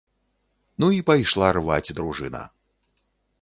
Ну, 0.83 0.87
і 0.99 1.03
пайшла 1.09 1.51
рваць 1.59 1.93
дружына! 2.01 2.43